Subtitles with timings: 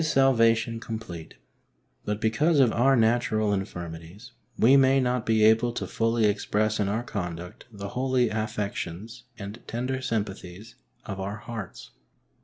[0.03, 1.35] salvation complete,
[2.05, 6.87] but because of our natural infirmities we may not be able to fully express in
[6.89, 10.73] our conduct the holy affections and tender sympathies
[11.05, 11.91] of our hearts.